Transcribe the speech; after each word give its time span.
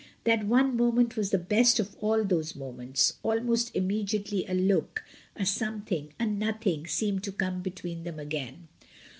That 0.23 0.47
one 0.47 0.75
moment 0.75 1.15
was 1.15 1.29
the 1.29 1.37
best 1.37 1.79
of 1.79 1.95
all 2.01 2.23
those 2.23 2.55
moments; 2.55 3.19
al 3.23 3.39
most 3.41 3.69
immediately 3.75 4.47
a 4.47 4.55
look, 4.55 5.03
a 5.35 5.45
something, 5.45 6.11
a 6.19 6.25
nothing, 6.25 6.87
seemed 6.87 7.21
to 7.25 7.31
come 7.31 7.61
between 7.61 8.01
them 8.01 8.17
again. 8.17 8.67